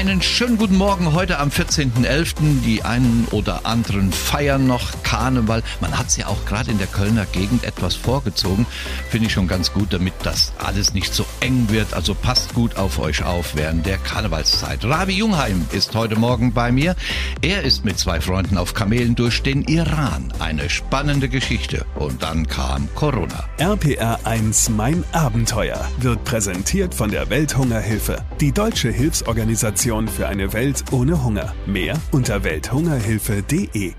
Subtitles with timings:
[0.00, 2.62] Einen schönen guten Morgen heute am 14.11.
[2.64, 5.62] Die einen oder anderen feiern noch Karneval.
[5.82, 8.64] Man hat es ja auch gerade in der Kölner Gegend etwas vorgezogen.
[9.10, 11.92] Finde ich schon ganz gut, damit das alles nicht so eng wird.
[11.92, 14.82] Also passt gut auf euch auf während der Karnevalszeit.
[14.86, 16.96] Ravi Jungheim ist heute Morgen bei mir.
[17.42, 20.32] Er ist mit zwei Freunden auf Kamelen durch den Iran.
[20.38, 21.84] Eine spannende Geschichte.
[21.94, 23.44] Und dann kam Corona.
[23.58, 28.24] RPR 1, mein Abenteuer wird präsentiert von der Welthungerhilfe.
[28.40, 31.52] Die deutsche Hilfsorganisation für eine Welt ohne Hunger.
[31.66, 33.92] Mehr unter welthungerhilfe.de.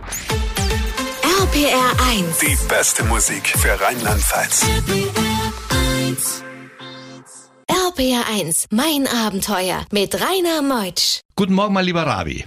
[1.42, 2.38] RPR 1.
[2.40, 4.66] Die beste Musik für Rheinland-Pfalz.
[7.68, 11.20] RPR 1, mein Abenteuer mit Rainer Meutsch.
[11.36, 12.46] Guten Morgen, mein lieber Ravi.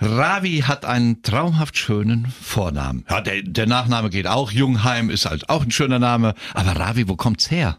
[0.00, 3.04] Ravi hat einen traumhaft schönen Vornamen.
[3.10, 4.50] Ja, der, der Nachname geht auch.
[4.50, 6.34] Jungheim ist halt auch ein schöner Name.
[6.54, 7.76] Aber Ravi, wo kommt's her?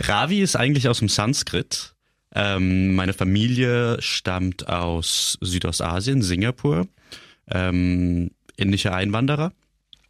[0.00, 1.93] Ravi ist eigentlich aus dem Sanskrit.
[2.34, 6.88] Ähm, meine Familie stammt aus Südostasien, Singapur,
[7.48, 9.52] ähm, indische Einwanderer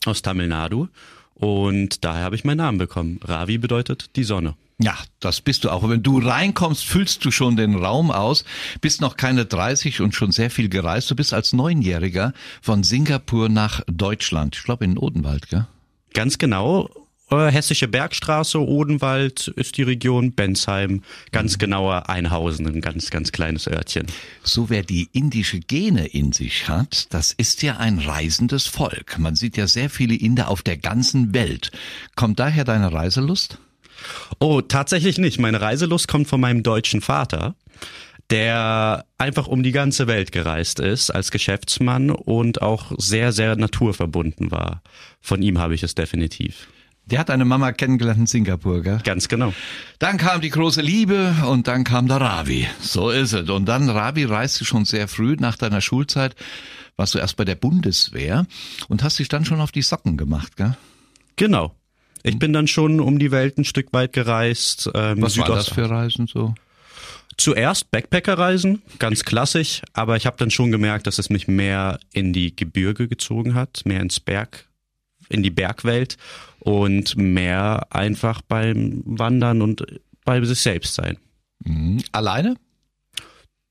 [0.07, 0.89] aus Tamil Nadu.
[1.35, 3.21] Und daher habe ich meinen Namen bekommen.
[3.23, 4.55] Ravi bedeutet die Sonne.
[4.81, 5.83] Ja, das bist du auch.
[5.83, 8.45] Und wenn du reinkommst, füllst du schon den Raum aus,
[8.81, 11.11] bist noch keine 30 und schon sehr viel gereist.
[11.11, 14.57] Du bist als Neunjähriger von Singapur nach Deutschland.
[14.57, 15.67] Ich glaube in den Odenwald, gell?
[16.13, 16.89] Ganz genau.
[17.31, 23.67] Äh, Hessische Bergstraße, Odenwald ist die Region, Bensheim, ganz genauer Einhausen, ein ganz, ganz kleines
[23.67, 24.07] Örtchen.
[24.43, 29.19] So wer die indische Gene in sich hat, das ist ja ein reisendes Volk.
[29.19, 31.71] Man sieht ja sehr viele Inder auf der ganzen Welt.
[32.15, 33.59] Kommt daher deine Reiselust?
[34.39, 35.39] Oh, tatsächlich nicht.
[35.39, 37.55] Meine Reiselust kommt von meinem deutschen Vater,
[38.31, 44.51] der einfach um die ganze Welt gereist ist als Geschäftsmann und auch sehr, sehr naturverbunden
[44.51, 44.83] war.
[45.21, 46.69] Von ihm habe ich es definitiv.
[47.07, 48.99] Der hat eine Mama kennengelernt in Singapur, gell?
[49.05, 49.53] Ganz genau.
[49.99, 52.67] Dann kam die große Liebe und dann kam der Ravi.
[52.81, 53.51] So ist es.
[53.51, 56.35] Und dann, Ravi, reiste schon sehr früh nach deiner Schulzeit,
[56.97, 58.47] warst du erst bei der Bundeswehr
[58.89, 60.77] und hast dich dann schon auf die Socken gemacht, gell?
[61.37, 61.75] Genau.
[62.23, 64.91] Ich bin dann schon um die Welt ein Stück weit gereist.
[64.95, 66.55] Ähm, Was war das für Reisen so?
[67.37, 72.33] Zuerst Backpackerreisen, ganz klassisch, aber ich habe dann schon gemerkt, dass es mich mehr in
[72.33, 74.69] die Gebirge gezogen hat, mehr ins Berg,
[75.29, 76.17] in die Bergwelt
[76.61, 79.85] und mehr einfach beim Wandern und
[80.25, 81.19] bei sich selbst sein.
[81.65, 82.03] Mhm.
[82.13, 82.57] Alleine?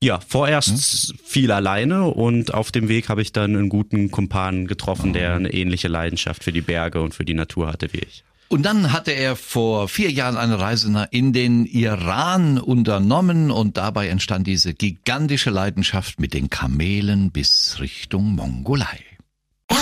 [0.02, 1.18] Ja, vorerst hm?
[1.24, 5.52] viel alleine und auf dem Weg habe ich dann einen guten Kumpan getroffen, der eine
[5.52, 8.22] ähnliche Leidenschaft für die Berge und für die Natur hatte wie ich.
[8.48, 14.08] Und dann hatte er vor vier Jahren eine Reise in den Iran unternommen und dabei
[14.08, 19.13] entstand diese gigantische Leidenschaft mit den Kamelen bis Richtung Mongolei.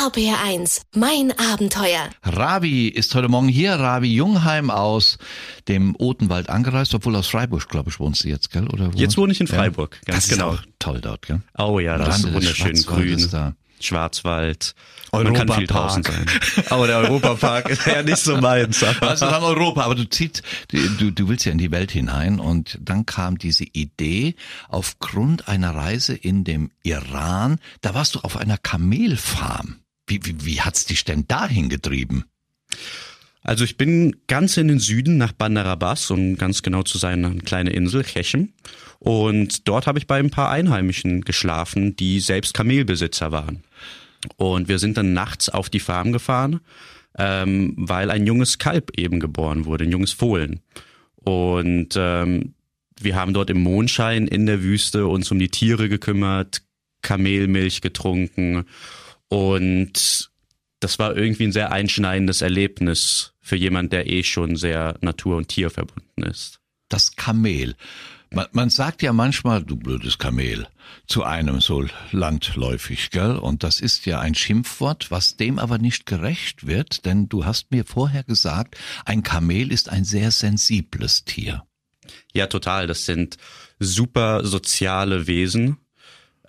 [0.02, 2.10] RBR1, mein Abenteuer.
[2.24, 5.16] Ravi ist heute Morgen hier, Ravi Jungheim aus
[5.68, 8.66] dem Odenwald angereist, obwohl aus Freiburg, glaube ich, wohnst du jetzt, gell?
[8.66, 8.98] Oder wo?
[8.98, 10.14] Jetzt wohne ich in Freiburg, ja.
[10.14, 10.54] ganz das genau.
[10.54, 11.40] Ist auch toll dort, gell?
[11.56, 13.28] Oh ja, das Rande ist wunderschön grün.
[13.30, 13.54] Da.
[13.78, 14.74] Schwarzwald.
[15.12, 16.26] Man kann viel draußen sein.
[16.70, 18.84] Aber der Europapark ist ja nicht so meins.
[19.00, 22.78] Also dann Europa, aber du ziehst, du, du willst ja in die Welt hinein und
[22.80, 24.34] dann kam diese Idee
[24.68, 29.81] aufgrund einer Reise in dem Iran, da warst du auf einer Kamelfarm.
[30.12, 32.24] Wie, wie, wie hat's dich denn dahin getrieben?
[33.40, 37.24] Also ich bin ganz in den Süden nach Bandar Abbas, um ganz genau zu sein,
[37.24, 38.52] eine kleine Insel, Chechem.
[38.98, 43.64] Und dort habe ich bei ein paar Einheimischen geschlafen, die selbst Kamelbesitzer waren.
[44.36, 46.60] Und wir sind dann nachts auf die Farm gefahren,
[47.18, 50.60] ähm, weil ein junges Kalb eben geboren wurde, ein junges Fohlen.
[51.16, 52.54] Und ähm,
[53.00, 56.62] wir haben dort im Mondschein in der Wüste uns um die Tiere gekümmert,
[57.00, 58.66] Kamelmilch getrunken
[59.32, 60.30] und
[60.80, 65.48] das war irgendwie ein sehr einschneidendes Erlebnis für jemand, der eh schon sehr natur- und
[65.48, 66.60] tierverbunden ist.
[66.90, 67.74] Das Kamel.
[68.28, 70.68] Man, man sagt ja manchmal, du blödes Kamel,
[71.06, 73.36] zu einem so landläufig, gell?
[73.36, 77.70] Und das ist ja ein Schimpfwort, was dem aber nicht gerecht wird, denn du hast
[77.70, 78.76] mir vorher gesagt,
[79.06, 81.62] ein Kamel ist ein sehr sensibles Tier.
[82.34, 82.86] Ja, total.
[82.86, 83.38] Das sind
[83.78, 85.78] super soziale Wesen,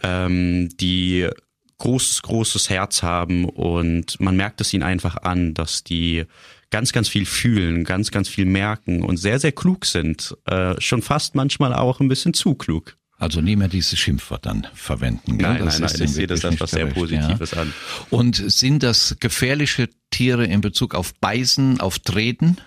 [0.01, 1.29] ähm, die
[1.77, 6.25] großes, großes Herz haben und man merkt es ihnen einfach an, dass die
[6.69, 10.35] ganz, ganz viel fühlen, ganz, ganz viel merken und sehr, sehr klug sind.
[10.45, 12.97] Äh, schon fast manchmal auch ein bisschen zu klug.
[13.19, 15.37] Also nie mehr dieses Schimpfwort dann verwenden.
[15.37, 17.61] Nein, das nein, nein, ich sehe das als was sehr Positives ja.
[17.61, 17.73] an.
[18.09, 22.57] Und sind das gefährliche Tiere in Bezug auf Beißen, auf Treten?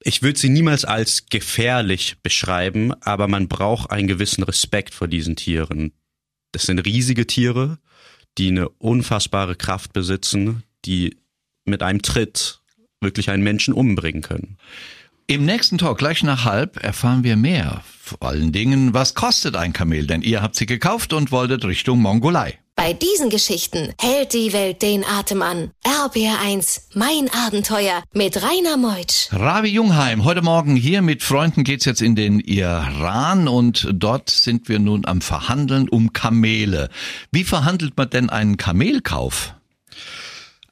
[0.00, 5.36] Ich würde sie niemals als gefährlich beschreiben, aber man braucht einen gewissen Respekt vor diesen
[5.36, 5.92] Tieren.
[6.52, 7.78] Das sind riesige Tiere,
[8.38, 11.16] die eine unfassbare Kraft besitzen, die
[11.64, 12.60] mit einem Tritt
[13.00, 14.58] wirklich einen Menschen umbringen können.
[15.26, 17.82] Im nächsten Talk, gleich nach halb, erfahren wir mehr.
[17.98, 20.06] Vor allen Dingen, was kostet ein Kamel?
[20.06, 22.58] Denn ihr habt sie gekauft und wolltet Richtung Mongolei.
[22.84, 25.70] Bei diesen Geschichten hält die Welt den Atem an.
[25.84, 29.28] RBR1, mein Abenteuer mit Rainer Meutsch.
[29.30, 34.68] Ravi Jungheim, heute Morgen hier mit Freunden geht's jetzt in den Iran und dort sind
[34.68, 36.88] wir nun am Verhandeln um Kamele.
[37.30, 39.54] Wie verhandelt man denn einen Kamelkauf?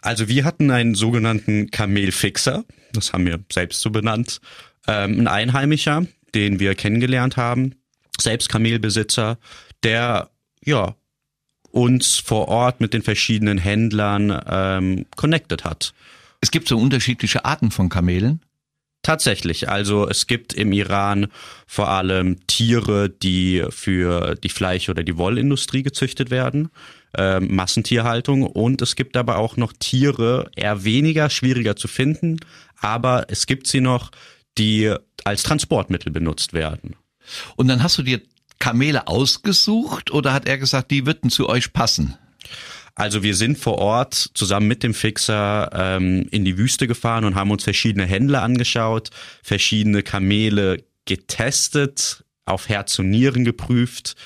[0.03, 4.41] Also wir hatten einen sogenannten Kamelfixer, das haben wir selbst so benannt,
[4.89, 7.77] ähm, ein Einheimischer, den wir kennengelernt haben,
[8.21, 9.39] selbst Kamelbesitzer,
[9.85, 10.31] der
[10.65, 10.97] ja
[11.71, 15.95] uns vor Ort mit den verschiedenen Händlern ähm, connected hat.
[16.41, 18.41] Es gibt so unterschiedliche Arten von Kamelen.
[19.03, 19.69] Tatsächlich.
[19.71, 21.29] Also es gibt im Iran
[21.67, 26.69] vor allem Tiere, die für die Fleisch- oder die Wollindustrie gezüchtet werden,
[27.17, 28.43] äh, Massentierhaltung.
[28.43, 32.41] Und es gibt aber auch noch Tiere, eher weniger, schwieriger zu finden,
[32.79, 34.11] aber es gibt sie noch,
[34.59, 34.95] die
[35.25, 36.97] als Transportmittel benutzt werden.
[37.57, 38.21] Und dann hast du dir
[38.61, 42.17] Kamele ausgesucht oder hat er gesagt, die würden zu euch passen?
[42.95, 47.35] Also wir sind vor Ort zusammen mit dem Fixer ähm, in die Wüste gefahren und
[47.35, 49.11] haben uns verschiedene Händler angeschaut,
[49.43, 54.17] verschiedene Kamele getestet, auf Herz und Nieren geprüft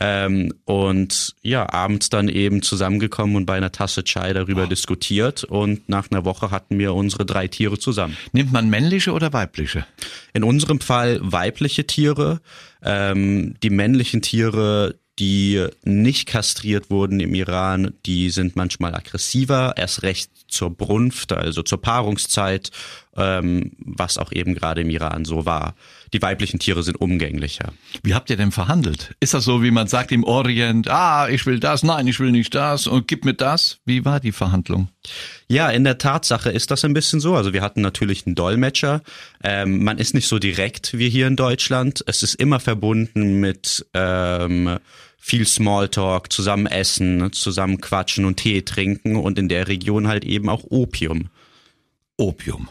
[0.00, 4.66] ähm, und ja, abends dann eben zusammengekommen und bei einer Tasse Chai darüber oh.
[4.66, 8.16] diskutiert und nach einer Woche hatten wir unsere drei Tiere zusammen.
[8.32, 9.86] Nimmt man männliche oder weibliche?
[10.32, 12.40] In unserem Fall weibliche Tiere.
[12.82, 20.02] Ähm, die männlichen Tiere, die nicht kastriert wurden im Iran, die sind manchmal aggressiver, erst
[20.02, 22.70] recht zur Brunft, also zur Paarungszeit,
[23.16, 25.74] ähm, was auch eben gerade im Iran so war.
[26.12, 27.72] Die weiblichen Tiere sind umgänglicher.
[28.02, 29.14] Wie habt ihr denn verhandelt?
[29.20, 32.32] Ist das so, wie man sagt im Orient, ah, ich will das, nein, ich will
[32.32, 33.78] nicht das und gib mir das?
[33.84, 34.88] Wie war die Verhandlung?
[35.48, 37.36] Ja, in der Tatsache ist das ein bisschen so.
[37.36, 39.02] Also wir hatten natürlich einen Dolmetscher.
[39.42, 42.02] Ähm, man ist nicht so direkt wie hier in Deutschland.
[42.06, 44.78] Es ist immer verbunden mit ähm,
[45.18, 50.48] viel Smalltalk, zusammen essen, zusammen quatschen und Tee trinken und in der Region halt eben
[50.48, 51.28] auch Opium.
[52.16, 52.68] Opium.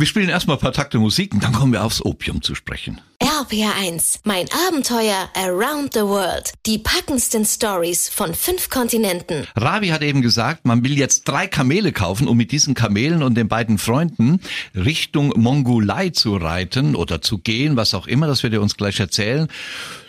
[0.00, 3.02] Wir spielen erstmal ein paar Takte Musik und dann kommen wir aufs Opium zu sprechen.
[3.22, 6.54] RPR1, mein Abenteuer around the world.
[6.64, 9.46] Die packendsten Stories von fünf Kontinenten.
[9.56, 13.34] Ravi hat eben gesagt, man will jetzt drei Kamele kaufen, um mit diesen Kamelen und
[13.34, 14.40] den beiden Freunden
[14.74, 19.00] Richtung Mongolei zu reiten oder zu gehen, was auch immer, das wird er uns gleich
[19.00, 19.48] erzählen.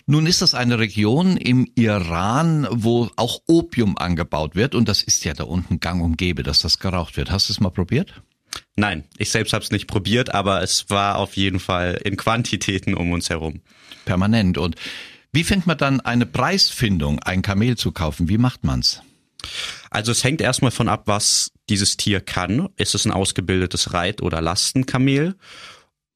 [0.05, 5.25] Nun ist das eine Region im Iran, wo auch Opium angebaut wird und das ist
[5.25, 7.29] ja da unten gang und gäbe, dass das geraucht wird.
[7.29, 8.13] Hast du es mal probiert?
[8.75, 12.94] Nein, ich selbst habe es nicht probiert, aber es war auf jeden Fall in Quantitäten
[12.94, 13.62] um uns herum.
[14.06, 14.57] Permanent.
[14.57, 14.75] Und
[15.33, 18.29] wie findet man dann eine Preisfindung, ein Kamel zu kaufen?
[18.29, 19.01] Wie macht man's?
[19.89, 22.69] Also es hängt erstmal von ab, was dieses Tier kann.
[22.77, 25.35] Ist es ein ausgebildetes Reit- oder Lastenkamel?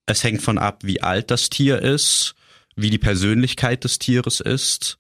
[0.05, 2.35] Es hängt von ab, wie alt das Tier ist,
[2.75, 4.97] wie die Persönlichkeit des Tieres ist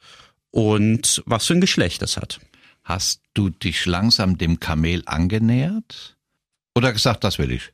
[0.51, 2.39] und was für ein Geschlecht es hat.
[2.83, 6.14] Hast du dich langsam dem Kamel angenähert?
[6.75, 7.71] Oder gesagt, das will ich?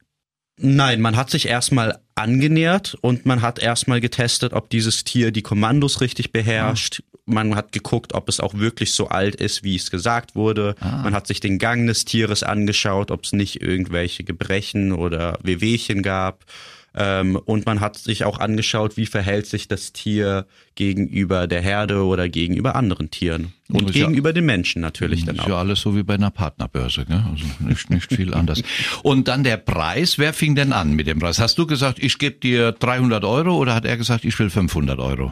[0.57, 5.41] Nein, man hat sich erstmal angenähert und man hat erstmal getestet, ob dieses Tier die
[5.41, 7.01] Kommandos richtig beherrscht.
[7.01, 7.17] Ah.
[7.25, 10.75] Man hat geguckt, ob es auch wirklich so alt ist, wie es gesagt wurde.
[10.79, 11.01] Ah.
[11.03, 16.03] Man hat sich den Gang des Tieres angeschaut, ob es nicht irgendwelche Gebrechen oder Wehwehchen
[16.03, 16.45] gab.
[16.93, 20.45] Ähm, und man hat sich auch angeschaut, wie verhält sich das Tier
[20.75, 23.53] gegenüber der Herde oder gegenüber anderen Tieren.
[23.69, 25.43] Und gegenüber ja, den Menschen natürlich dann auch.
[25.43, 27.23] Ist ja alles so wie bei einer Partnerbörse, gell?
[27.31, 28.61] also nicht, nicht viel anders.
[29.03, 31.39] Und dann der Preis, wer fing denn an mit dem Preis?
[31.39, 34.99] Hast du gesagt, ich gebe dir 300 Euro oder hat er gesagt, ich will 500
[34.99, 35.31] Euro?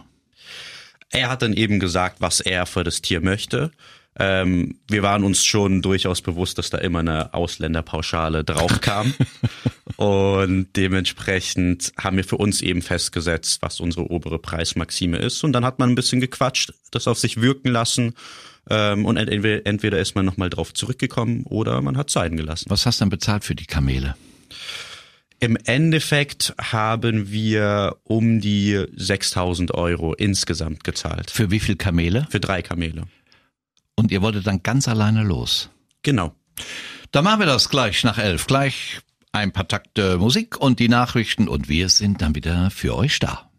[1.12, 3.72] Er hat dann eben gesagt, was er für das Tier möchte.
[4.18, 9.14] Ähm, wir waren uns schon durchaus bewusst, dass da immer eine Ausländerpauschale draufkam.
[10.00, 15.44] und dementsprechend haben wir für uns eben festgesetzt, was unsere obere Preismaxime ist.
[15.44, 18.14] Und dann hat man ein bisschen gequatscht, das auf sich wirken lassen.
[18.70, 22.70] Ähm, und entweder, entweder ist man nochmal drauf zurückgekommen oder man hat Zeiten gelassen.
[22.70, 24.16] Was hast du dann bezahlt für die Kamele?
[25.42, 31.30] Im Endeffekt haben wir um die 6000 Euro insgesamt gezahlt.
[31.30, 32.26] Für wie viel Kamele?
[32.30, 33.04] Für drei Kamele.
[33.96, 35.70] Und ihr wolltet dann ganz alleine los.
[36.04, 36.34] Genau.
[37.12, 38.48] Dann machen wir das gleich nach elf.
[38.48, 43.20] Gleich ein paar Takte Musik und die Nachrichten und wir sind dann wieder für euch
[43.20, 43.50] da.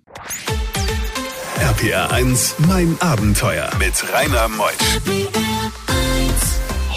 [1.58, 5.00] RPR 1, mein Abenteuer mit Rainer Meusch.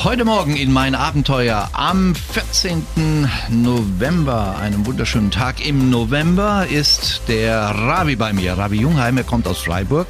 [0.03, 3.30] Heute Morgen in mein Abenteuer am 14.
[3.50, 8.58] November, einem wunderschönen Tag im November, ist der Ravi bei mir.
[8.58, 10.08] Ravi Jungheim, er kommt aus Freiburg.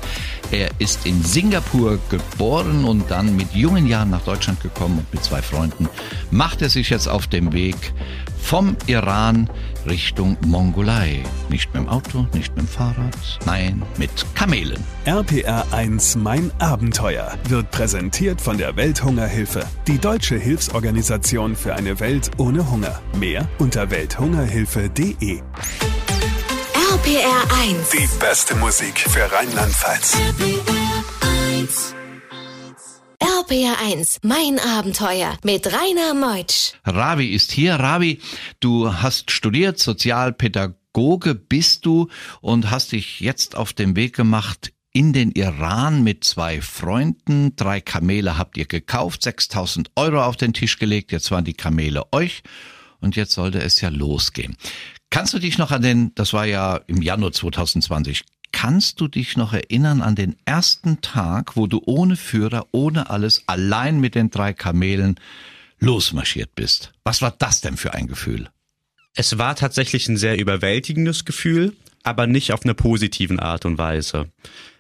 [0.54, 5.24] Er ist in Singapur geboren und dann mit jungen Jahren nach Deutschland gekommen und mit
[5.24, 5.90] zwei Freunden
[6.30, 7.76] macht er sich jetzt auf dem Weg
[8.40, 9.50] vom Iran
[9.88, 11.24] Richtung Mongolei.
[11.50, 13.18] Nicht mit dem Auto, nicht mit dem Fahrrad,
[13.48, 14.84] nein, mit Kamelen.
[15.06, 22.30] RPR 1 Mein Abenteuer wird präsentiert von der Welthungerhilfe, die deutsche Hilfsorganisation für eine Welt
[22.38, 23.02] ohne Hunger.
[23.18, 25.42] Mehr unter welthungerhilfe.de.
[27.04, 27.90] RPR 1.
[27.90, 30.16] Die beste Musik für Rheinland-Pfalz.
[33.20, 36.72] RPR 1, mein Abenteuer mit Rainer Meutsch.
[36.86, 37.76] Ravi ist hier.
[37.76, 38.22] Ravi,
[38.62, 42.08] du hast studiert, Sozialpädagoge bist du
[42.40, 47.54] und hast dich jetzt auf den Weg gemacht in den Iran mit zwei Freunden.
[47.58, 51.12] Drei Kamele habt ihr gekauft, 6000 Euro auf den Tisch gelegt.
[51.12, 52.44] Jetzt waren die Kamele euch
[53.02, 54.56] und jetzt sollte es ja losgehen.
[55.14, 59.38] Kannst du dich noch an den, das war ja im Januar 2020, kannst du dich
[59.38, 64.32] noch erinnern an den ersten Tag, wo du ohne Führer, ohne alles, allein mit den
[64.32, 65.20] drei Kamelen
[65.78, 66.94] losmarschiert bist?
[67.04, 68.50] Was war das denn für ein Gefühl?
[69.14, 74.32] Es war tatsächlich ein sehr überwältigendes Gefühl, aber nicht auf einer positiven Art und Weise.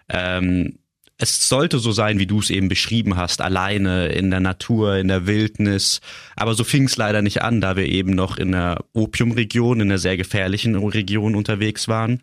[0.10, 0.80] Ähm,
[1.24, 5.08] es sollte so sein, wie du es eben beschrieben hast, alleine in der Natur, in
[5.08, 6.01] der Wildnis.
[6.36, 9.89] Aber so fing es leider nicht an, da wir eben noch in der Opiumregion, in
[9.89, 12.22] einer sehr gefährlichen Region unterwegs waren.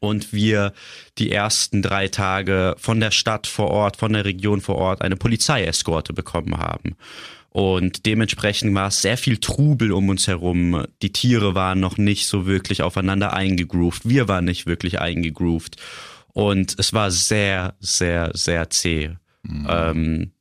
[0.00, 0.72] Und wir
[1.16, 5.16] die ersten drei Tage von der Stadt vor Ort, von der Region vor Ort eine
[5.16, 6.96] Polizeieskorte bekommen haben.
[7.50, 10.84] Und dementsprechend war es sehr viel Trubel um uns herum.
[11.00, 14.06] Die Tiere waren noch nicht so wirklich aufeinander eingegroovt.
[14.06, 15.76] Wir waren nicht wirklich eingegroovt.
[16.36, 19.16] Und es war sehr, sehr, sehr zäh.
[19.42, 19.66] Mhm.
[19.70, 20.32] Ähm,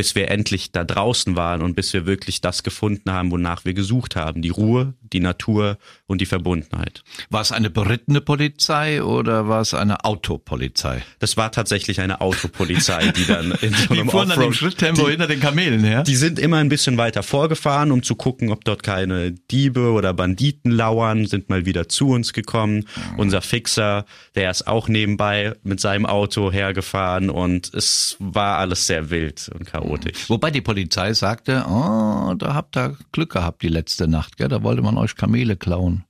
[0.00, 3.74] bis wir endlich da draußen waren und bis wir wirklich das gefunden haben, wonach wir
[3.74, 4.40] gesucht haben.
[4.40, 5.76] Die Ruhe, die Natur
[6.06, 7.02] und die Verbundenheit.
[7.28, 11.02] War es eine berittene Polizei oder war es eine Autopolizei?
[11.18, 15.06] Das war tatsächlich eine Autopolizei, die dann in so einem die fuhren dann im Schritttempo
[15.06, 16.02] hinter den Kamelen her?
[16.02, 20.14] Die sind immer ein bisschen weiter vorgefahren, um zu gucken, ob dort keine Diebe oder
[20.14, 22.86] Banditen lauern, sind mal wieder zu uns gekommen.
[23.12, 23.18] Mhm.
[23.18, 29.10] Unser Fixer, der ist auch nebenbei mit seinem Auto hergefahren und es war alles sehr
[29.10, 30.28] wild und chaotisch chaotisch.
[30.28, 34.48] Wobei die Polizei sagte, oh, da habt ihr Glück gehabt die letzte Nacht, gell?
[34.48, 36.04] da wollte man euch Kamele klauen.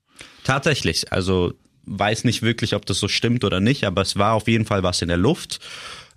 [0.44, 1.52] Tatsächlich, also
[1.86, 4.82] weiß nicht wirklich, ob das so stimmt oder nicht, aber es war auf jeden Fall
[4.82, 5.60] was in der Luft.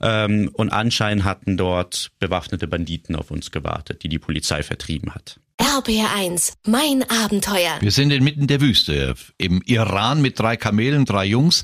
[0.01, 5.39] Ähm, und anscheinend hatten dort bewaffnete Banditen auf uns gewartet, die die Polizei vertrieben hat.
[5.59, 7.77] RBR1, mein Abenteuer.
[7.79, 11.63] Wir sind inmitten der Wüste, im Iran mit drei Kamelen, drei Jungs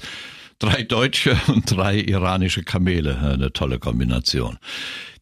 [0.60, 3.18] drei deutsche und drei iranische Kamele.
[3.18, 4.60] Eine tolle Kombination.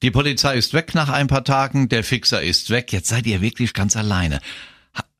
[0.01, 2.91] Die Polizei ist weg nach ein paar Tagen, der Fixer ist weg.
[2.91, 4.39] Jetzt seid ihr wirklich ganz alleine.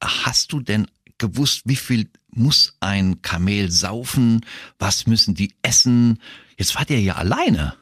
[0.02, 4.46] Hast du denn gewusst, wie viel muss ein Kamel saufen?
[4.78, 6.20] Was müssen die essen?
[6.58, 7.76] Jetzt wart ihr ja alleine.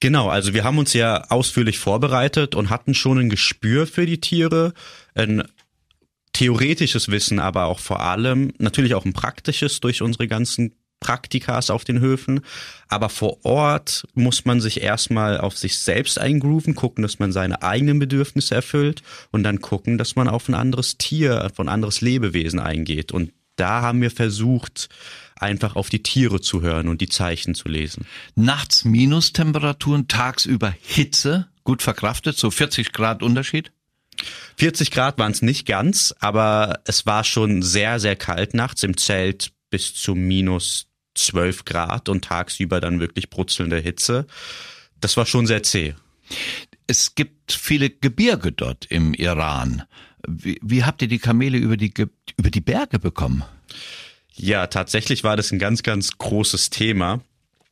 [0.00, 4.20] Genau, also wir haben uns ja ausführlich vorbereitet und hatten schon ein Gespür für die
[4.20, 4.74] Tiere,
[5.14, 5.44] ein
[6.32, 11.84] theoretisches Wissen, aber auch vor allem natürlich auch ein praktisches durch unsere ganzen Praktikas auf
[11.84, 12.40] den Höfen.
[12.88, 17.62] Aber vor Ort muss man sich erstmal auf sich selbst eingrooven, gucken, dass man seine
[17.62, 22.00] eigenen Bedürfnisse erfüllt und dann gucken, dass man auf ein anderes Tier, auf ein anderes
[22.00, 23.12] Lebewesen eingeht.
[23.12, 24.88] Und da haben wir versucht,
[25.36, 28.06] einfach auf die Tiere zu hören und die Zeichen zu lesen.
[28.34, 33.72] Nachts Minustemperaturen, tagsüber Hitze, gut verkraftet, so 40 Grad Unterschied?
[34.56, 38.96] 40 Grad waren es nicht ganz, aber es war schon sehr, sehr kalt nachts im
[38.96, 44.26] Zelt bis zu minus 12 Grad und tagsüber dann wirklich brutzelnde Hitze.
[45.00, 45.94] Das war schon sehr zäh.
[46.86, 49.84] Es gibt viele Gebirge dort im Iran.
[50.26, 51.92] Wie, wie habt ihr die Kamele über die,
[52.36, 53.44] über die Berge bekommen?
[54.32, 57.20] Ja, tatsächlich war das ein ganz, ganz großes Thema.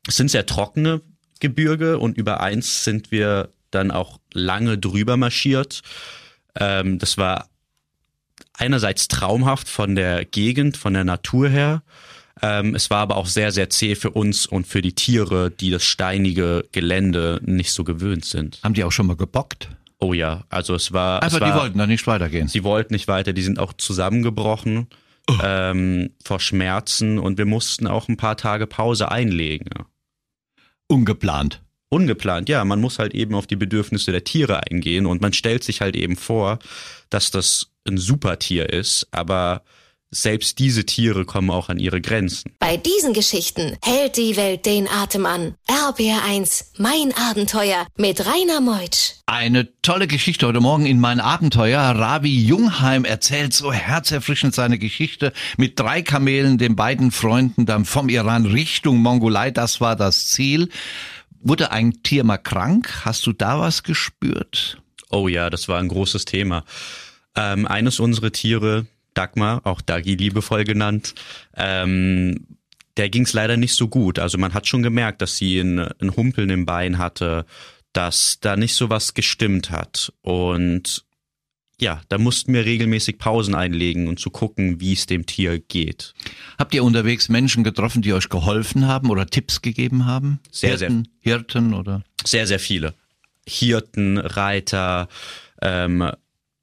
[0.07, 1.01] Es sind sehr trockene
[1.41, 5.83] Gebirge und über eins sind wir dann auch lange drüber marschiert.
[6.55, 7.49] Ähm, das war
[8.53, 11.83] einerseits traumhaft von der Gegend, von der Natur her.
[12.41, 15.71] Ähm, es war aber auch sehr, sehr zäh für uns und für die Tiere, die
[15.71, 18.59] das steinige Gelände nicht so gewöhnt sind.
[18.63, 19.69] Haben die auch schon mal gebockt?
[19.99, 21.23] Oh ja, also es war.
[21.23, 22.49] Aber es war, die wollten da nicht weitergehen.
[22.49, 24.89] Sie wollten nicht weiter, die sind auch zusammengebrochen
[25.31, 25.35] oh.
[25.43, 29.69] ähm, vor Schmerzen und wir mussten auch ein paar Tage Pause einlegen.
[30.89, 31.63] Ungeplant.
[31.89, 32.65] Ungeplant, ja.
[32.65, 35.95] Man muss halt eben auf die Bedürfnisse der Tiere eingehen und man stellt sich halt
[35.95, 36.59] eben vor,
[37.11, 39.63] dass das ein Supertier ist, aber
[40.13, 42.53] selbst diese Tiere kommen auch an ihre Grenzen.
[42.59, 45.55] Bei diesen Geschichten hält die Welt den Atem an.
[45.69, 49.15] RBR1, mein Abenteuer mit Rainer Meutsch.
[49.27, 51.81] Eine tolle Geschichte heute Morgen in mein Abenteuer.
[51.81, 58.11] Ravi Jungheim erzählt so herzerfrischend seine Geschichte mit drei Kamelen, den beiden Freunden dann vom
[58.11, 59.51] Iran Richtung Mongolei.
[59.51, 60.69] Das war das Ziel.
[61.41, 63.05] Wurde ein Tier mal krank?
[63.05, 64.79] Hast du da was gespürt?
[65.11, 66.65] Oh ja, das war ein großes Thema.
[67.35, 71.15] Ähm, eines unserer Tiere, Dagmar, auch Dagi liebevoll genannt,
[71.57, 72.47] ähm,
[72.97, 74.19] der ging es leider nicht so gut.
[74.19, 77.47] Also man hat schon gemerkt, dass sie ein, ein Humpeln im Bein hatte,
[77.93, 80.13] dass da nicht so was gestimmt hat.
[80.23, 81.05] Und
[81.81, 86.15] ja, da mussten wir regelmäßig Pausen einlegen und zu gucken, wie es dem Tier geht.
[86.59, 90.39] Habt ihr unterwegs Menschen getroffen, die euch geholfen haben oder Tipps gegeben haben?
[90.51, 91.33] Sehr, Hirten, sehr.
[91.33, 92.05] Hirten oder?
[92.25, 92.95] Sehr, sehr viele.
[93.47, 95.09] Hirten, Reiter,
[95.61, 96.11] ähm,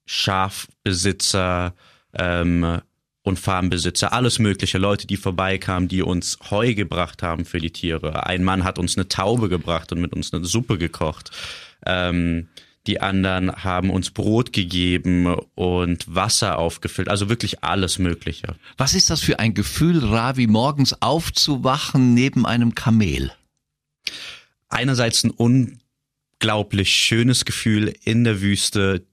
[0.05, 1.73] Schafbesitzer,
[2.13, 2.81] ähm,
[3.23, 8.25] und Farmbesitzer, alles mögliche, Leute, die vorbeikamen, die uns Heu gebracht haben für die Tiere.
[8.25, 11.31] Ein Mann hat uns eine Taube gebracht und mit uns eine Suppe gekocht.
[11.85, 12.47] Ähm,
[12.87, 18.55] die anderen haben uns Brot gegeben und Wasser aufgefüllt, also wirklich alles Mögliche.
[18.77, 23.31] Was ist das für ein Gefühl, Ravi, morgens aufzuwachen neben einem Kamel?
[24.69, 29.05] Einerseits ein unglaublich schönes Gefühl in der Wüste,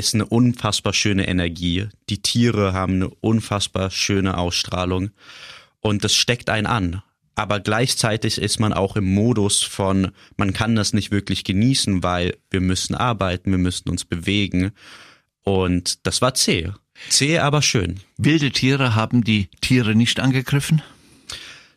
[0.00, 1.86] ist eine unfassbar schöne Energie.
[2.08, 5.10] Die Tiere haben eine unfassbar schöne Ausstrahlung
[5.80, 7.02] und das steckt einen an.
[7.34, 12.36] Aber gleichzeitig ist man auch im Modus von, man kann das nicht wirklich genießen, weil
[12.50, 14.72] wir müssen arbeiten, wir müssen uns bewegen.
[15.42, 16.70] Und das war zäh.
[17.10, 18.00] Zäh, aber schön.
[18.16, 20.82] Wilde Tiere haben die Tiere nicht angegriffen?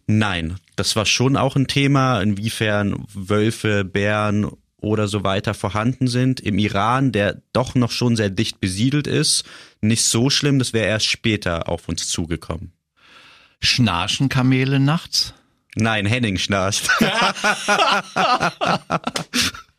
[0.07, 4.49] Nein, das war schon auch ein Thema, inwiefern Wölfe, Bären
[4.83, 6.39] oder so weiter vorhanden sind.
[6.39, 9.43] Im Iran, der doch noch schon sehr dicht besiedelt ist,
[9.81, 12.73] nicht so schlimm, das wäre erst später auf uns zugekommen.
[13.59, 15.33] Schnarchen Kamele nachts?
[15.75, 16.87] Nein, Henning schnarcht.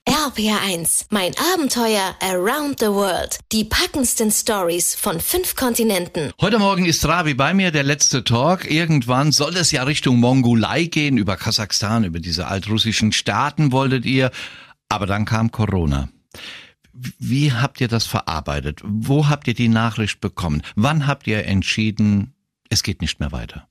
[0.06, 3.38] RPR1, mein Abenteuer around the world.
[3.52, 6.30] Die packendsten Stories von fünf Kontinenten.
[6.40, 8.70] Heute Morgen ist Rabi bei mir, der letzte Talk.
[8.70, 14.30] Irgendwann soll es ja Richtung Mongolei gehen, über Kasachstan, über diese altrussischen Staaten wolltet ihr.
[14.94, 16.08] Aber dann kam Corona.
[16.92, 18.80] Wie habt ihr das verarbeitet?
[18.84, 20.62] Wo habt ihr die Nachricht bekommen?
[20.76, 22.32] Wann habt ihr entschieden,
[22.68, 23.66] es geht nicht mehr weiter?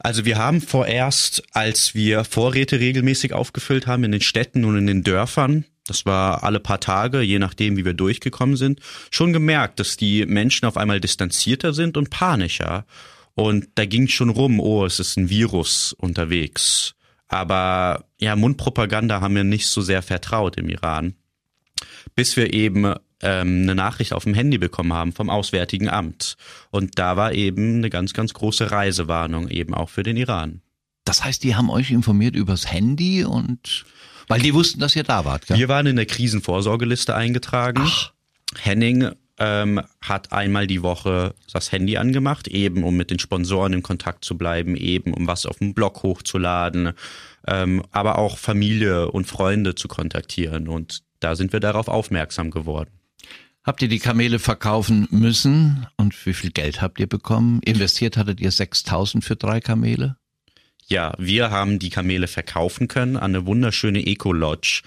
[0.00, 4.88] Also wir haben vorerst, als wir Vorräte regelmäßig aufgefüllt haben in den Städten und in
[4.88, 8.80] den Dörfern, das war alle paar Tage, je nachdem, wie wir durchgekommen sind,
[9.12, 12.86] schon gemerkt, dass die Menschen auf einmal distanzierter sind und panischer.
[13.34, 16.95] Und da ging schon rum, oh, es ist ein Virus unterwegs.
[17.28, 21.14] Aber ja, Mundpropaganda haben wir nicht so sehr vertraut im Iran.
[22.14, 26.36] Bis wir eben ähm, eine Nachricht auf dem Handy bekommen haben vom Auswärtigen Amt.
[26.70, 30.60] Und da war eben eine ganz, ganz große Reisewarnung eben auch für den Iran.
[31.04, 33.84] Das heißt, die haben euch informiert übers Handy und
[34.28, 35.46] weil die wussten, dass ihr da wart.
[35.46, 35.56] Gell?
[35.56, 37.82] Wir waren in der Krisenvorsorgeliste eingetragen.
[37.84, 38.12] Ach.
[38.58, 43.82] Henning ähm, hat einmal die Woche das Handy angemacht, eben um mit den Sponsoren in
[43.82, 46.92] Kontakt zu bleiben, eben um was auf dem Blog hochzuladen,
[47.46, 50.68] ähm, aber auch Familie und Freunde zu kontaktieren.
[50.68, 52.90] Und da sind wir darauf aufmerksam geworden.
[53.64, 57.60] Habt ihr die Kamele verkaufen müssen und wie viel Geld habt ihr bekommen?
[57.64, 60.16] Investiert hattet ihr 6000 für drei Kamele?
[60.86, 64.82] Ja, wir haben die Kamele verkaufen können an eine wunderschöne Eco-Lodge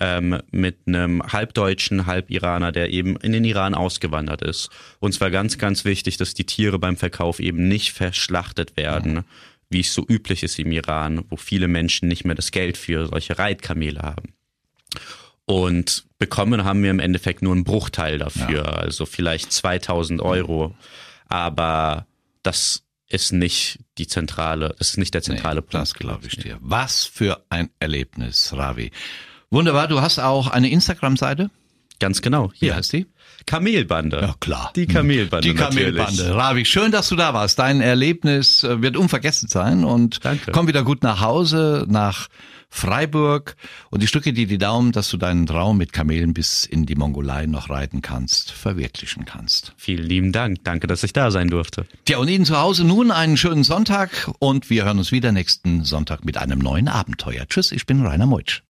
[0.00, 4.70] ähm, mit einem halbdeutschen, halb-Iraner, der eben in den Iran ausgewandert ist.
[5.00, 9.24] Uns war ganz, ganz wichtig, dass die Tiere beim Verkauf eben nicht verschlachtet werden, mhm.
[9.70, 13.06] wie es so üblich ist im Iran, wo viele Menschen nicht mehr das Geld für
[13.06, 14.34] solche Reitkamele haben.
[15.44, 18.72] Und bekommen haben wir im Endeffekt nur einen Bruchteil dafür, ja.
[18.72, 20.76] also vielleicht 2000 Euro.
[21.26, 22.06] Aber
[22.42, 25.74] das ist nicht die zentrale, das ist nicht der zentrale nee, Punkt.
[25.74, 26.58] Das glaube ich dir.
[26.60, 28.92] Was für ein Erlebnis, Ravi.
[29.50, 31.50] Wunderbar, du hast auch eine Instagram-Seite?
[32.00, 32.52] Ganz genau.
[32.54, 32.72] Hier.
[32.72, 33.06] Wie heißt die?
[33.46, 34.20] Kamelbande.
[34.20, 34.72] Ja, klar.
[34.76, 35.48] Die Kamelbande.
[35.48, 36.22] Die Kamelbande.
[36.22, 36.36] Natürlich.
[36.36, 37.58] Ravi, schön, dass du da warst.
[37.58, 40.52] Dein Erlebnis äh, wird unvergessen sein und Danke.
[40.52, 42.28] komm wieder gut nach Hause, nach
[42.70, 43.56] Freiburg
[43.90, 46.94] und ich drücke dir die Daumen, dass du deinen Traum mit Kamelen bis in die
[46.94, 49.72] Mongolei noch reiten kannst, verwirklichen kannst.
[49.78, 50.62] Vielen lieben Dank.
[50.64, 51.86] Danke, dass ich da sein durfte.
[52.04, 55.84] Tja, und Ihnen zu Hause nun einen schönen Sonntag und wir hören uns wieder nächsten
[55.84, 57.46] Sonntag mit einem neuen Abenteuer.
[57.48, 58.62] Tschüss, ich bin Rainer Meutsch.